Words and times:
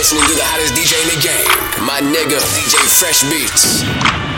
listening 0.00 0.24
to 0.24 0.34
the 0.34 0.42
hottest 0.42 0.72
DJ 0.72 0.96
in 1.02 1.08
the 1.14 1.20
game, 1.20 1.84
my 1.84 2.00
nigga, 2.00 2.40
DJ 2.56 2.80
Freshbeatz. 2.88 4.29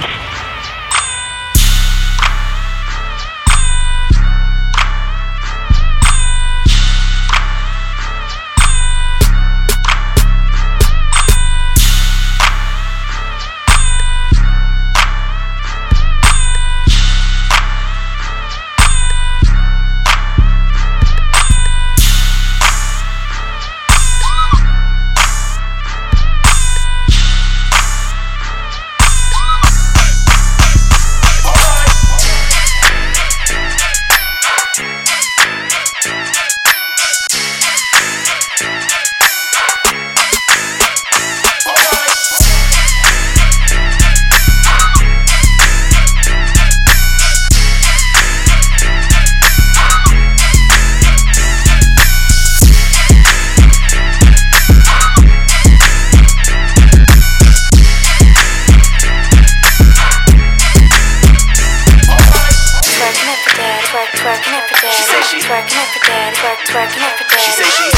say 67.52 67.64
she 67.64 67.91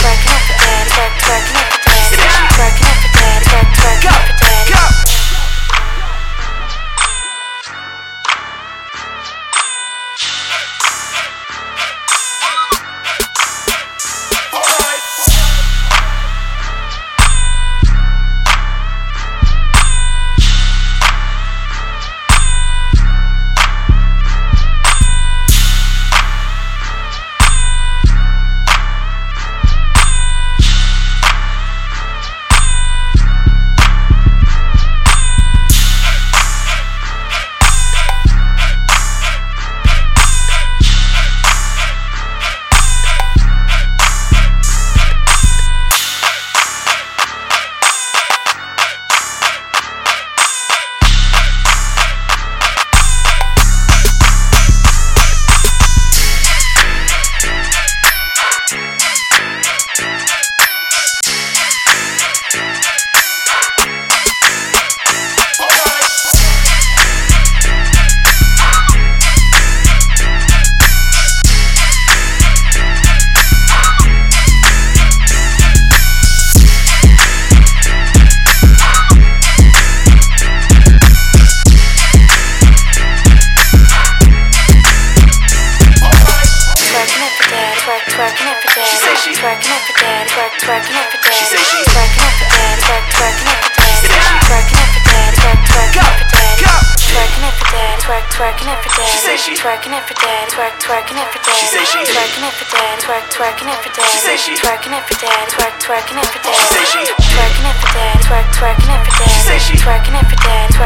twerking 89.45 89.77
up 89.77 89.83
for 89.85 89.93
daddy, 90.01 90.25
twerk, 90.33 90.53
twerking 90.57 90.97
up 90.97 91.09
for 91.13 91.21
daddy. 91.21 91.37
She 91.37 91.45
say 91.45 91.61
she 91.61 91.77
twerking 91.85 92.25
up 92.25 92.33
for 92.41 92.49
daddy, 92.49 92.81
twerk, 92.81 93.05
twerking 93.13 93.49
up 93.53 93.61
for 93.61 93.73
daddy. 93.77 94.09
She 94.25 94.37
twerking 94.49 94.81
up 94.81 94.89
for 94.89 95.03
daddy, 95.05 95.37
twerk, 95.37 95.61
twerking 95.69 96.01
up 96.01 96.17
for 96.17 96.29
daddy. 96.33 96.65
Twerking 97.05 97.45
up 97.45 97.55
for 97.61 97.69
daddy, 97.69 98.01
twerk, 98.01 98.25
twerking 98.33 98.69
up 98.73 98.81
for 98.81 98.91
daddy. 98.97 99.13
She 99.13 99.21
say 99.21 99.37
she 99.37 99.53
twerking 99.53 99.93
up 99.93 100.05
for 100.09 100.17
daddy, 100.17 100.49
twerk, 100.49 100.75
twerking 100.81 101.21
up 101.21 101.29
for 101.29 101.41
daddy. 101.45 101.61
She 101.61 101.69
say 101.69 101.85
she 101.85 102.01
twerking 102.09 102.41
up 102.49 102.57
for 102.57 102.67
daddy, 102.73 102.97
twerk, 103.05 103.25
twerking 103.29 103.69
up 103.69 103.79
for 103.85 103.93
daddy. 103.93 104.09
She 104.09 104.19
say 104.25 104.37
she 104.41 104.53
twerking 104.57 104.97
up 104.97 105.05
for 105.05 105.17
daddy, 105.21 105.45
twerk, 105.53 105.77
twerking 105.77 106.17
up 106.17 106.29
for 106.33 106.41
daddy. 106.41 106.57
She 106.57 106.65
say 106.73 106.85
she 106.89 107.05
twerking 107.05 107.69
up 107.69 107.77
for 107.85 107.91
daddy, 107.93 108.25
twerk, 108.25 108.49
twerking 108.57 108.91
up 108.97 109.01
for 109.05 109.13
daddy. 109.13 109.29
She 109.29 109.41
say 109.45 109.59
she 109.61 109.75
twerking 109.77 110.17
up 110.17 110.25
for 110.25 110.41
daddy, 110.41 110.73
twerk. 110.73 110.84